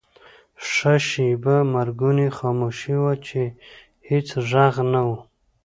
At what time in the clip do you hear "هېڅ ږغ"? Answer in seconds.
4.09-4.75